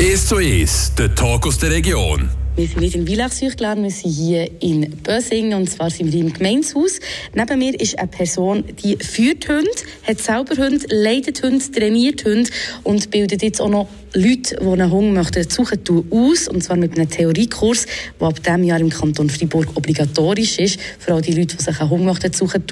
[0.00, 2.30] 1 zu 1, der Talk aus der Region.
[2.54, 6.20] Wir sind nicht in Villachseuch geladen, wir sind hier in Bösingen und zwar sind wir
[6.20, 7.00] im Gemeinshaus.
[7.34, 9.68] Neben mir ist eine Person, die führt Hunde,
[10.06, 12.48] hat selber Hunde, leitet Hunde, trainiert Hunde
[12.84, 16.48] und bildet jetzt auch noch Leute, die einen Hund möchten, suchen, aus.
[16.48, 17.86] Und zwar mit einem Theoriekurs,
[18.20, 20.78] der ab diesem Jahr im Kanton Freiburg obligatorisch ist.
[20.98, 22.62] Für all die Leute, die sich einen Hund möchten, suchen.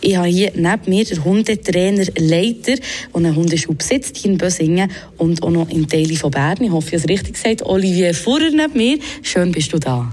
[0.00, 2.80] Ich habe hier neben mir den Hundetrainer Leiter, der
[3.14, 6.58] einen Hundeschule besitzt, hier in Bösingen und auch noch in Teile von Bern.
[6.60, 7.62] Ich hoffe, ich habe es richtig gesagt.
[7.62, 8.98] Olivier Furrer neben mir.
[9.22, 10.12] Schön bist du da.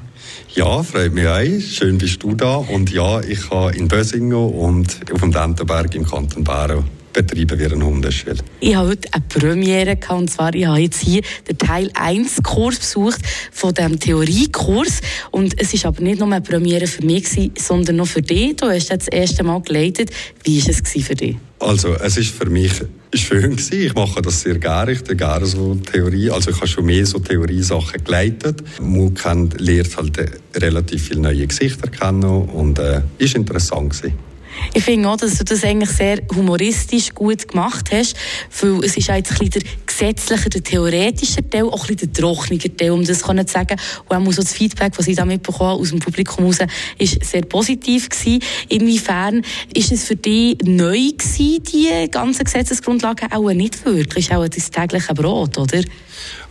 [0.55, 1.61] Ja, freut mich auch.
[1.61, 2.57] Schön bist du da.
[2.57, 7.72] Und ja, ich habe in Bösingen und auf dem Dentenberg im Kanton Bern betreiben wir
[7.72, 8.38] eine Hundeschule.
[8.59, 12.44] Ich habe heute eine Premiere gehabt, und zwar, ich habe jetzt hier den Teil 1
[12.44, 13.21] Kurs besucht
[13.52, 17.98] von dem Theoriekurs und es ist aber nicht nur eine Premiere für mich gewesen, sondern
[17.98, 18.55] noch für dich.
[18.57, 20.12] Du hast das erste Mal geleitet.
[20.44, 21.38] Wie war es für dich?
[21.59, 22.73] Also, es ist für mich
[23.13, 23.82] schön gewesen.
[23.82, 24.91] Ich mache das sehr gerne.
[24.91, 26.30] Ich tue gerne so Theorie.
[26.30, 28.62] Also, ich habe schon mehr so Theoriesachen geleitet.
[28.82, 30.18] Man kennt, lernt halt
[30.55, 34.32] relativ viele neue Gesichter kennen und äh, ist interessant gewesen.
[34.73, 38.15] Ich finde auch, dass du das eigentlich sehr humoristisch gut gemacht hast,
[38.62, 42.23] weil es ist jetzt ein bisschen der gesetzliche, der theoretische Teil, auch ein bisschen der
[42.23, 43.77] trockene Teil, um das zu sagen.
[44.09, 46.57] Und auch das Feedback, das ich da mitbekommen aus dem Publikum raus,
[46.98, 48.40] ist sehr positiv gewesen.
[48.70, 49.43] Inwiefern
[49.74, 53.31] ist es für dich neu gewesen, die ganzen Gesetzesgrundlagen?
[53.31, 55.81] Auch nicht wirklich, ist auch das tägliche Brot, oder?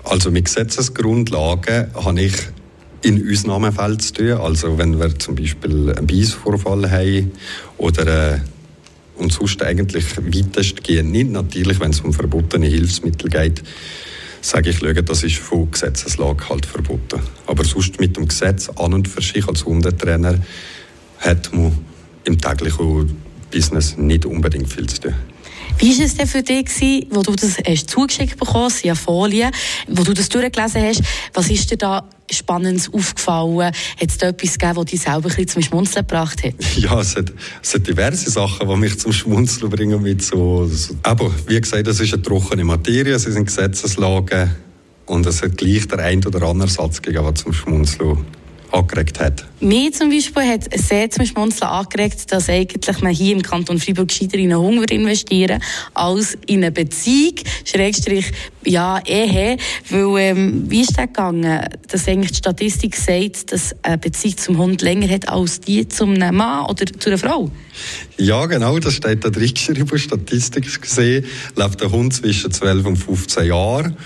[0.05, 2.35] Also mit Gesetzesgrundlagen habe ich
[3.03, 4.33] in Ausnahmefällen zu tun.
[4.33, 7.33] Also wenn wir zum Beispiel einen Beisvorfall haben
[7.79, 8.41] oder äh,
[9.17, 11.31] und sonst eigentlich weitestgehend nicht.
[11.31, 13.63] Natürlich, wenn es um verbotene Hilfsmittel geht,
[14.41, 17.21] sage ich, schaue, das ist von Gesetzeslage halt verboten.
[17.47, 20.39] Aber sonst mit dem Gesetz an und für sich als Hundetrainer
[21.19, 21.79] hat man
[22.25, 23.17] im täglichen
[23.51, 25.15] Business nicht unbedingt viel zu tun.
[25.79, 28.95] Wie war es denn für dich, gewesen, wo du das hast zugeschickt bekommen hast, ja
[28.95, 29.51] Folien,
[29.89, 31.03] wo du das durchgelesen hast?
[31.33, 33.73] Was ist dir da Spannendes aufgefallen?
[33.73, 36.55] Hat es da etwas gegeben, das dich selber ein bisschen zum Schmunzeln gebracht hat?
[36.77, 40.03] Ja, es hat, es hat diverse Sachen, die mich zum Schmunzeln bringen.
[40.03, 40.95] Mit so, so.
[41.03, 44.51] Aber wie gesagt, das ist eine trockene Materie, es sind Gesetzeslagen
[45.07, 48.25] und es hat gleich der ein oder andere Satz gegeben, der zum Schmunzeln
[48.73, 49.45] angeregt hat?
[49.61, 54.09] Mir zum Beispiel hat sehr zum Schmunzeln angeregt, dass eigentlich man hier im Kanton Freiburg
[54.09, 55.63] gescheiter in einen Hunger investieren
[55.95, 57.35] als in eine Beziehung,
[57.65, 58.33] Schrägstrich,
[58.65, 59.57] ja, Ehe.
[59.89, 61.69] Weil, ähm, wie ist das gegangen?
[61.89, 66.15] Dass eigentlich die Statistik sagt, dass eine Beziehung zum Hund länger hat als die zum
[66.15, 67.51] Mann oder zu einer Frau?
[68.19, 69.99] Ja, genau, das steht da drin geschrieben.
[69.99, 71.25] Statistisch gesehen
[71.57, 73.97] lebt der Hund zwischen 12 und 15 Jahren.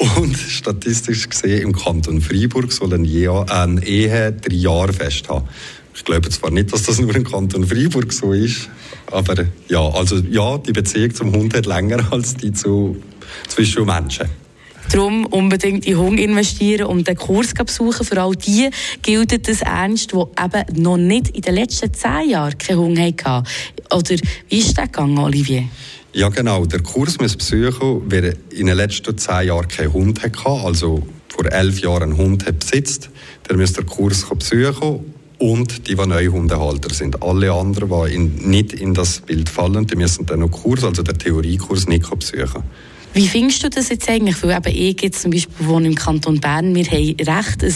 [0.00, 3.04] Und statistisch gesehen im Kanton Freiburg soll ein
[3.50, 5.46] eine Ehe drei Jahre fest haben.
[5.94, 8.70] Ich glaube zwar nicht, dass das nur im Kanton Freiburg so ist,
[9.10, 12.96] aber ja, also ja, die Beziehung zum Hund hat länger als die zu,
[13.48, 14.26] zwischen Menschen.
[14.90, 18.06] Darum unbedingt in Hund investieren und den Kurs besuchen.
[18.06, 18.70] Für all die
[19.02, 23.46] gilt das ernst, die eben noch nicht in den letzten zehn Jahren keinen Hund hatten.
[23.92, 24.16] Oder
[24.48, 25.68] wie ist das gegangen, Olivier?
[26.12, 26.66] Ja, genau.
[26.66, 31.46] Der Kurs muss besuchen, wer in den letzten zehn Jahren keinen Hund hatte, also vor
[31.46, 33.10] elf Jahren einen Hund hat besitzt,
[33.48, 37.22] der muss den Kurs besuchen und die, die neue Hundehalter sind.
[37.22, 41.04] Alle anderen, die in, nicht in das Bild fallen, die müssen dann noch Kurs, also
[41.04, 42.64] den Theoriekurs, nicht besuchen.
[43.12, 44.40] Wie findest du das jetzt eigentlich?
[44.42, 47.74] Weil eben ich jetzt zum Beispiel wohne im Kanton Bern, wir haben recht ein,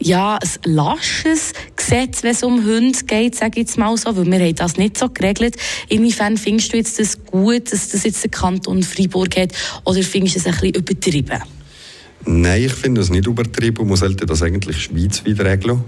[0.00, 4.26] ja, ein lasches Gesetz, wenn es um Hunde geht, sage ich jetzt mal so, weil
[4.26, 5.56] wir haben das nicht so geregelt.
[5.88, 9.52] Inwiefern findest du jetzt das gut, dass das jetzt der Kanton Freiburg hat,
[9.84, 11.42] oder findest du es ein bisschen übertrieben?
[12.24, 13.86] Nein, ich finde es nicht übertrieben.
[13.86, 15.82] Man sollte das eigentlich schweizweit regeln.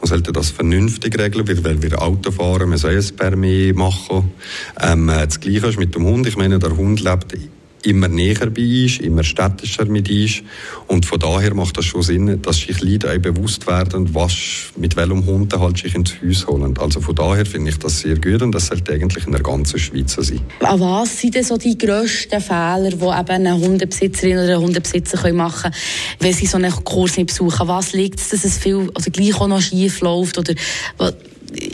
[0.00, 4.32] Man sollte das vernünftig regeln, weil wir Auto fahren, wir sollen es per machen.
[4.80, 6.26] Ähm, das Gleiche ist mit dem Hund.
[6.26, 7.34] Ich meine, der Hund lebt
[7.82, 10.42] immer näher bei ist, immer städtischer mit ist.
[10.86, 14.34] Und von daher macht das schon Sinn, dass sich Leute auch bewusst werden, was,
[14.76, 16.76] mit welchem Hund halt sich ins Haus holen.
[16.78, 19.78] Also von daher finde ich das sehr gut und das sollte eigentlich in der ganzen
[19.78, 20.40] Schweiz sein.
[20.60, 25.32] An was sind denn so die grössten Fehler, die eben eine Hundebesitzerin oder ein Hundebesitzer
[25.32, 25.74] machen können,
[26.20, 27.68] wenn sie so einen Kurs nicht besuchen?
[27.68, 30.54] Was liegt es, dass es viel, oder gleich auch noch schief läuft oder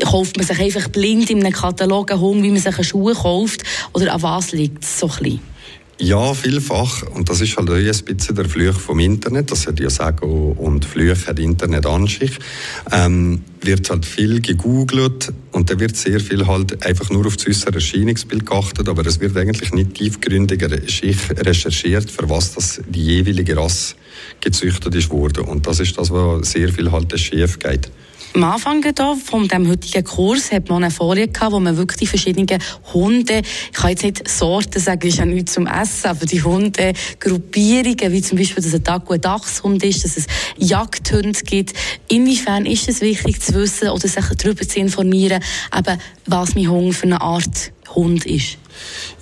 [0.04, 3.14] kauft man sich einfach blind in einem Katalog einen Hund, wie man sich eine Schuhe
[3.14, 3.62] kauft?
[3.92, 5.57] Oder an was liegt es so ein bisschen?
[6.00, 7.02] Ja, vielfach.
[7.02, 9.50] Und das ist halt ein bisschen der Fluch vom Internet.
[9.50, 12.30] Das hat ja Sagen und Fluch hat Internet an sich.
[12.92, 17.48] Ähm, wird halt viel gegoogelt und da wird sehr viel halt einfach nur auf das
[17.48, 23.56] äußere Erscheinungsbild geachtet, aber es wird eigentlich nicht tiefgründiger recherchiert, für was das die jeweilige
[23.56, 23.96] Rasse
[24.40, 25.46] gezüchtet ist worden.
[25.46, 27.90] Und das ist das, was sehr viel halt schief geht.
[28.34, 32.00] Am Anfang hier von dem heutigen Kurs hat man eine Folie gehabt, wo man wirklich
[32.00, 36.26] die verschiedenen Hunde, ich kann jetzt nicht Sorten sagen, ist ja nichts zum Essen, aber
[36.26, 40.26] die Hundegruppierungen, wie zum Beispiel, dass ein Dagu ein Dachshund ist, dass es
[40.58, 41.72] Jagdhunde gibt.
[42.08, 45.42] Inwiefern ist es wichtig zu wissen oder sich darüber zu informieren,
[45.76, 48.58] eben, was mein Hund für eine Art Hund ist?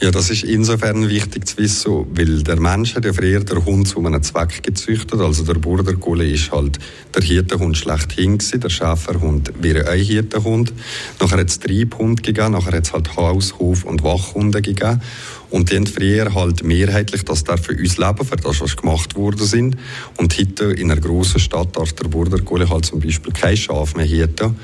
[0.00, 3.88] Ja, das ist insofern wichtig zu wissen, weil der Mensch hat ja früher den Hund
[3.88, 5.20] zu einem Zweck gezüchtet.
[5.20, 6.78] Also der Border Collie ist halt
[7.14, 10.72] der Hirtenhund schlechthin gewesen, der Schäferhund wäre ein Hirtenhund.
[11.20, 15.00] Nachher hat es Treibhund gegeben, nachher hat es halt Haus-, Hof- und Wachhunde gegeben.
[15.48, 19.46] Und die haben früher halt mehrheitlich das für uns leben, für das, was gemacht worden
[19.46, 19.76] sind.
[20.18, 22.38] Und heute in einer grossen Stadt darf der Border
[22.68, 24.56] halt zum Beispiel kein Schaf mehr hirten.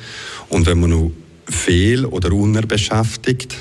[0.49, 1.13] Und wenn man noch
[1.49, 3.57] fehl- oder unterbeschäftigt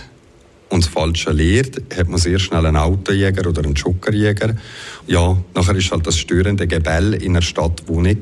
[0.71, 4.55] und das Falsche lehrt, hat man sehr schnell einen Autojäger oder einen Joggerjäger.
[5.05, 8.17] Ja, nachher ist halt das störende Gebell in einer Stadtwohnung,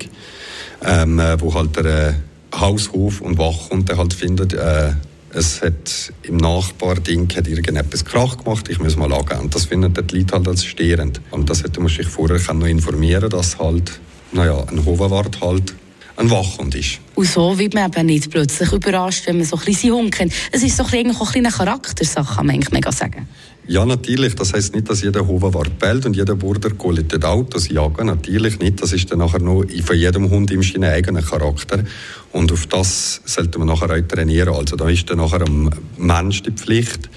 [0.83, 2.13] ähm, äh, wo halt der äh,
[2.55, 4.93] Haushof und Wachhund halt findet, äh,
[5.31, 9.49] es hat im Nachbarding hat irgendetwas Krach gemacht, ich muss mal angehen.
[9.51, 11.21] Das finden die Leute halt als störend.
[11.29, 13.99] Und das hätte man sich vorher noch informieren dass halt,
[14.31, 15.75] naja, ein Hoverwart halt
[16.19, 16.99] ein Wachhund ist.
[17.15, 20.33] Und so wird man eben nicht plötzlich überrascht, wenn man so ein bisschen Hund kennt.
[20.51, 23.27] Es ist so ein bisschen auch eine Charaktersache, kann man eigentlich mega sagen.
[23.67, 24.35] Ja, natürlich.
[24.35, 28.07] Das heißt nicht, dass jeder Hoverwart bellt und jeder Border Collie Autos jagen.
[28.07, 28.81] Natürlich nicht.
[28.81, 31.83] Das ist dann nachher nur von jedem Hund im seinen eigenen Charakter.
[32.31, 34.55] Und auf das sollte man nachher auch trainieren.
[34.55, 37.09] Also da ist dann nachher am Mensch die Pflicht,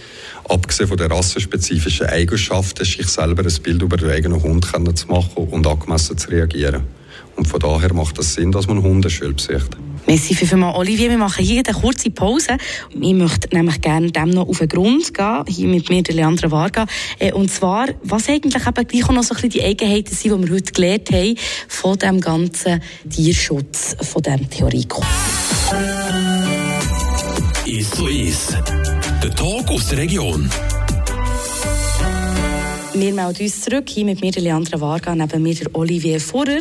[0.48, 5.48] abgesehen von der rassenspezifischen Eigenschaften, sich selber ein Bild über den eigenen Hund zu machen
[5.48, 6.82] und angemessen zu reagieren.
[7.36, 9.76] Und von daher macht es das Sinn, dass man Hundeschule besucht.
[10.06, 11.10] Merci vielmals, Olivier.
[11.10, 12.56] Wir machen hier eine kurze Pause.
[12.90, 16.50] Ich möchte nämlich gerne dem noch auf den Grund gehen, hier mit mir, der Leandra
[16.50, 16.86] Varga.
[17.18, 20.48] Äh, und zwar, was eigentlich eben gleich noch so ein bisschen die Eigenheiten sind, die
[20.48, 21.36] wir heute gelernt haben,
[21.68, 25.06] von dem ganzen Tierschutz, von diesem Theoriekurs.
[27.64, 28.56] Ist so ist.
[29.22, 30.50] Der Talk aus der Region.
[32.94, 36.60] Wir melden uns zurück, hier mit mir, Leandra Varga, neben mir der Olivier Furrer.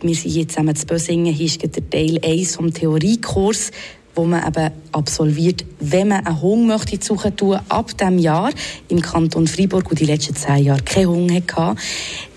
[0.00, 1.34] Wir sind hier zusammen zu Bösingen.
[1.34, 3.72] Hier ist der Teil 1 vom Theoriekurs,
[4.14, 8.50] wo man eben absolviert, wenn man einen Hund möchte suchen tun, ab diesem Jahr
[8.90, 11.80] im Kanton Freiburg, wo die letzten zehn Jahre keinen Hund hatte,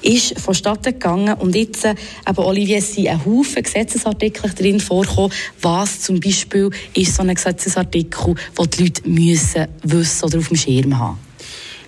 [0.02, 1.94] ist vonstatten gegangen und jetzt, äh,
[2.28, 5.32] eben Olivier, sind ein Haufen Gesetzesartikel drin vorkommen,
[5.62, 10.58] was zum Beispiel ist so ein Gesetzesartikel, den die Leute müssen wissen oder auf dem
[10.58, 11.25] Schirm haben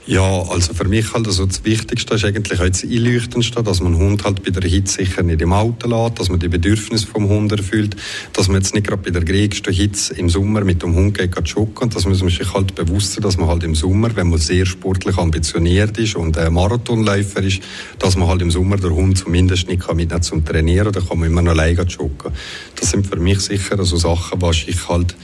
[0.07, 3.91] ja, also für mich halt also das Wichtigste ist eigentlich auch das Einleuchtendste, dass man
[3.91, 7.05] den Hund halt bei der Hitze sicher nicht im Auto lässt, dass man die Bedürfnisse
[7.05, 7.97] vom Hund erfüllt,
[8.31, 11.35] dass man jetzt nicht gerade bei der größten Hitze im Sommer mit dem Hund geht
[11.49, 14.29] joggen und das muss man sich halt bewusst sein, dass man halt im Sommer, wenn
[14.29, 17.59] man sehr sportlich ambitioniert ist und ein Marathonläufer ist,
[17.99, 21.19] dass man halt im Sommer den Hund zumindest nicht kann mitnehmen zum Trainieren, da kann
[21.19, 22.31] man immer noch alleine joggen.
[22.79, 25.17] Das sind für mich sicher also Sachen, was ich halt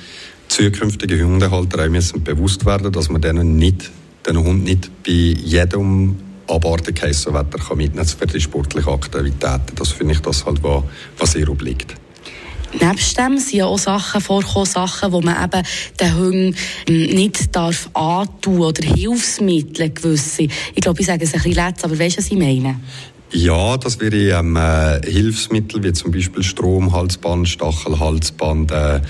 [0.50, 3.90] zukünftige Hundehalter auch müssen bewusst werden, dass man denen nicht
[4.26, 6.16] den Hund nicht bei jedem
[6.48, 9.76] abartig heißen Wetter kann mitnehmen für die sportlichen Aktivitäten.
[9.76, 10.84] Das finde ich das halt, was,
[11.18, 11.96] was ihr obliegt.
[12.80, 15.64] Nebst dem sind ja auch Sachen vorkommen, Sachen, wo man eben
[16.00, 16.56] den Hunden
[16.88, 20.44] nicht darf antun oder Hilfsmittel gewisse.
[20.44, 22.80] Ich glaube, ich sage es ein bisschen letzt, aber weißt du, was ich meine?
[23.32, 29.02] Ja, das wäre ähm, äh, Hilfsmittel wie zum Beispiel Stromhalsband, Stachelhalsband, äh,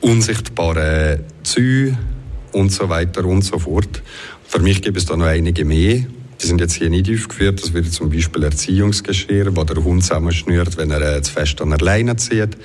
[0.00, 1.96] unsichtbare Züge
[2.52, 4.02] und so weiter und so fort.
[4.50, 6.02] Für mich gibt es da noch einige mehr.
[6.42, 7.62] Die sind jetzt hier nicht aufgeführt.
[7.62, 11.70] Das wäre zum Beispiel Erziehungsgeschirr, wo der Hund zusammenschnürt, wenn er äh, zu fest an
[11.70, 12.56] der Leine zieht,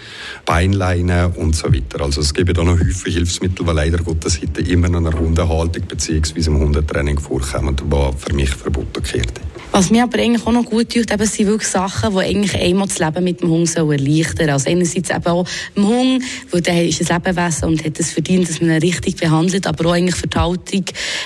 [0.48, 2.02] Beinleine und so weiter.
[2.02, 5.20] Also es gibt da noch häufig Hilfsmittel, die leider Gottes heute immer noch in einer
[5.20, 6.48] Hundehaltung bzw.
[6.48, 9.40] im Hundetraining vorkommen, die für mich verboten gehört.
[9.76, 12.88] Was mir aber eigentlich auch noch gut tut, eben, sind wirklich Sachen, die eigentlich einmal
[12.88, 14.50] das Leben mit dem Hund erleichtern sollen.
[14.50, 18.48] Also einerseits eben auch dem Hund, weil der ist ein Lebewesen und hat es verdient,
[18.48, 20.86] dass man ihn richtig behandelt, aber auch eigentlich für die Haltung,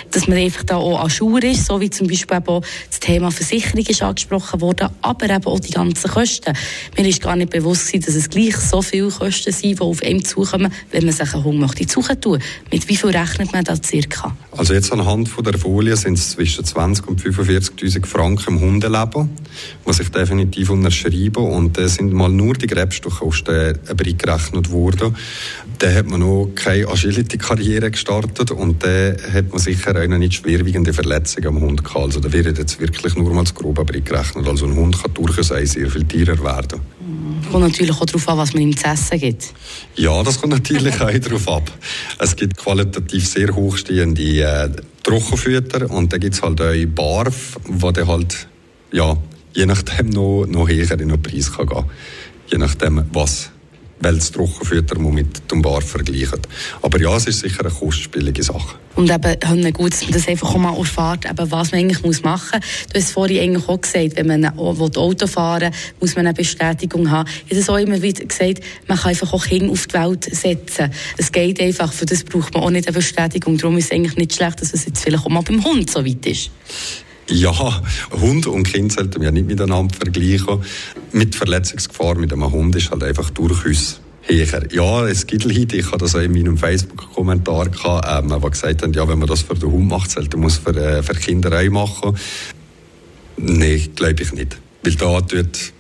[0.09, 2.99] dass man einfach da auch an Schuhe ist, so wie zum Beispiel eben auch das
[2.99, 6.53] Thema Versicherung ist angesprochen worden, aber eben auch die ganzen Kosten.
[6.97, 10.01] Mir ist gar nicht bewusst gewesen, dass es gleich so viele Kosten sind, die auf
[10.01, 12.39] einem zukommen, wenn man sich einen Hund möchte suchen tun.
[12.71, 14.35] Mit wie viel rechnet man da circa?
[14.57, 18.60] Also jetzt anhand von der Folie sind es zwischen 20 und 45.000 Franken Franken im
[18.62, 19.29] Hundeleben,
[19.86, 21.39] was ich definitiv unterschreibe.
[21.39, 25.15] Und da sind mal nur die Gräbstoffkosten berechnet worden.
[25.77, 30.34] Da hat man noch keine Agility-Karriere gestartet und da hat man sicher auch noch nicht
[30.34, 32.05] schwerwiegende Verletzungen am Hund gehabt.
[32.05, 34.48] Also da wird jetzt wirklich nur mal das Grobe berechnet.
[34.48, 36.98] Also ein Hund kann durchaus sehr viel teurer werden.
[37.51, 39.53] Kommt natürlich auch darauf an, was man ihm zu essen gibt.
[39.95, 41.71] Ja, das kommt natürlich auch darauf ab.
[42.17, 44.69] Es gibt qualitativ sehr hochstehende äh,
[45.03, 48.48] Trockenfütter und dann gibt es halt auch Barf, wo der halt,
[48.91, 49.17] ja,
[49.53, 51.86] je nachdem noch, noch höher in den Preis kann gehen.
[52.51, 53.51] Je nachdem, was
[54.01, 56.39] weil das Trockenfutter mit dem Bar vergleichen.
[56.81, 58.75] Aber ja, es ist sicher eine kostspielige Sache.
[58.95, 62.23] Und eben gut, dass man das einfach auch mal erfährt, eben, was man eigentlich muss
[62.23, 62.87] machen muss.
[62.91, 67.09] Du hast vorhin eigentlich auch gesagt, wenn man Auto fahren will, muss man eine Bestätigung
[67.09, 67.29] haben.
[67.45, 70.23] Ich habe es auch immer wieder gesagt, man kann einfach auch Kinder auf die Welt
[70.35, 70.91] setzen.
[71.17, 73.57] Es geht einfach, für das braucht man auch nicht eine Bestätigung.
[73.57, 76.05] Darum ist es eigentlich nicht schlecht, dass es jetzt vielleicht auch mal beim Hund so
[76.05, 76.51] weit ist.
[77.29, 77.81] Ja,
[78.12, 80.63] Hund und Kind sollten wir nicht miteinander vergleichen.
[81.12, 84.71] Mit Verletzungsgefahr mit einem Hund ist halt einfach durchaus höher.
[84.71, 88.81] Ja, es gibt Leute, ich habe das auch in meinem Facebook-Kommentar gehabt, ähm, die gesagt
[88.81, 91.13] haben, ja, wenn man das für den Hund macht, sollte man es für, äh, für
[91.13, 92.17] Kinder auch machen.
[93.38, 94.57] Nein, glaube ich nicht.
[94.83, 95.74] Weil da tut,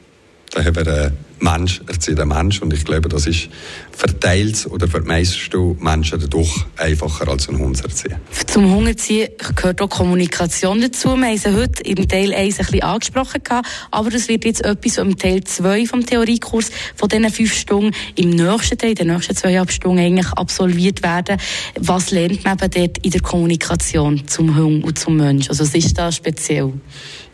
[0.51, 3.49] da haben wir, äh, Mensch erzieht ein Mensch und ich glaube, das ist
[3.91, 8.17] verteilt oder für die meisten Menschen doch einfacher als ein Hund zu erziehen.
[8.59, 11.15] Zum Hungerziehen gehört auch Kommunikation dazu.
[11.15, 13.41] Wir haben es heute im Teil 1 ein bisschen angesprochen,
[13.89, 18.31] aber das wird jetzt etwas im Teil 2 vom Theoriekurs von diesen fünf Stunden im
[18.31, 21.37] nächsten Teil, in den nächsten zweieinhalb Stunden eigentlich absolviert werden.
[21.79, 25.47] Was lernt man eben dort in der Kommunikation zum Hund und zum Mensch?
[25.47, 26.73] Also was ist da speziell?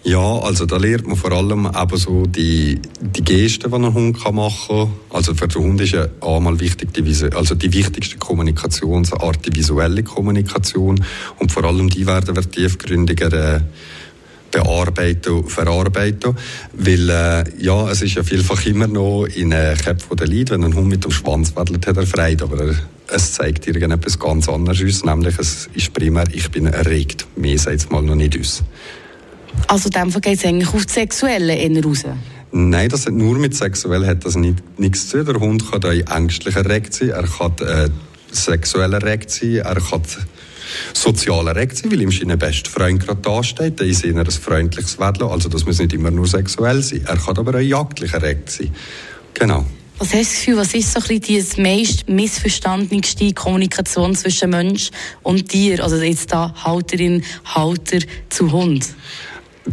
[0.05, 4.24] Ja, also da lernt man vor allem eben so die, die Gesten, die ein Hund
[4.33, 4.93] machen kann.
[5.09, 7.01] Also für den Hund ist ja einmal wichtig, die,
[7.33, 11.03] also die wichtigste Kommunikationsart, die visuelle Kommunikation.
[11.39, 13.62] Und vor allem die werden wir tiefgründiger äh,
[14.51, 16.38] bearbeiten, verarbeiten.
[16.74, 20.65] Weil, äh, ja, es ist ja vielfach immer noch in den Köpfen der Leute, wenn
[20.65, 22.43] ein Hund mit dem Schwanz wedelt, hat er Freude.
[22.43, 22.75] Aber er,
[23.07, 27.25] es zeigt irgendetwas ganz anderes aus, nämlich es ist primär, ich bin erregt.
[27.35, 28.63] Mehr sagt es mal noch nicht aus.
[29.67, 32.03] Also in dem Fall geht es eigentlich auf das Sexuelle eher raus?
[32.51, 35.34] Nein, das hat nur mit sexuell hat das nicht, nichts zu tun.
[35.34, 37.89] Der Hund kann ängstlich erregt sein, er kann äh,
[38.31, 40.01] sexuell erregt sein, er kann
[40.93, 43.79] sozial erregt sein, weil ihm sein bester Freund gerade da steht.
[43.79, 47.03] Da ist eher ein freundliches Wedeln, also das muss nicht immer nur sexuell sein.
[47.05, 48.72] Er kann aber auch jagdlich erregt sein.
[49.34, 49.65] Genau.
[49.98, 54.50] Was hast du das Gefühl, was ist so ein bisschen die meist missverstandenste Kommunikation zwischen
[54.50, 54.91] Mensch
[55.24, 55.84] und Tier?
[55.84, 58.88] Also jetzt da Halterin, Halter zu Hund.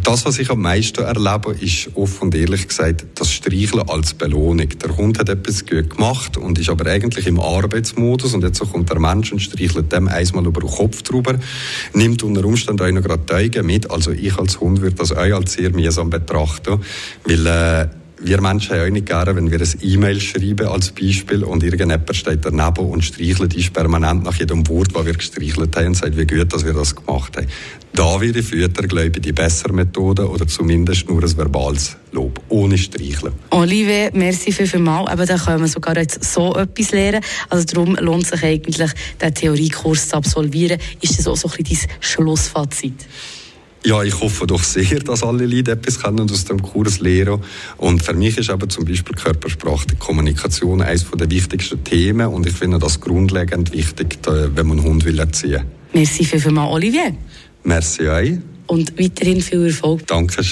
[0.01, 4.67] Das, was ich am meisten erlebe, ist offen und ehrlich gesagt das Streicheln als Belohnung.
[4.83, 8.89] Der Hund hat etwas gut gemacht und ist aber eigentlich im Arbeitsmodus und jetzt kommt
[8.89, 11.35] der Mensch und streichelt dem einmal über den Kopf drüber,
[11.93, 13.91] nimmt unter Umständen auch noch gerade Teugen mit.
[13.91, 16.79] Also ich als Hund würde das auch als sehr mühsam betrachten,
[17.25, 17.87] weil äh,
[18.19, 22.15] wir Menschen haben auch nicht gerne, wenn wir ein E-Mail schreiben als Beispiel und irgendjemand
[22.15, 26.17] steht daneben und streichelt uns permanent nach jedem Wort, das wir gestreichelt haben und sagt,
[26.17, 27.47] wie gut, dass wir das gemacht haben.
[27.93, 32.77] Da wäre Fütter, glaube ich, die bessere Methode oder zumindest nur ein verbales Lob, ohne
[32.77, 33.33] Streicheln.
[33.51, 35.09] Olivier, merci vielmals.
[35.09, 37.21] Aber da können wir sogar jetzt so etwas lernen.
[37.49, 38.91] Also darum lohnt sich eigentlich,
[39.21, 40.79] den Theoriekurs zu absolvieren.
[41.01, 43.05] Ist das auch so ein bisschen dein Schlussfazit?
[43.85, 47.41] Ja, ich hoffe doch sehr, dass alle Leute etwas können aus dem Kurs lernen.
[47.77, 52.27] Und für mich ist aber zum Beispiel Körpersprache, die Kommunikation eines der wichtigsten Themen.
[52.27, 55.65] Und ich finde das grundlegend wichtig, wenn man einen Hund will erziehen.
[55.91, 57.13] Merci vielmals, Olivier.
[57.63, 58.37] Merci euch.
[58.67, 60.07] Und weiterhin viel Erfolg.
[60.07, 60.43] Dankeschön.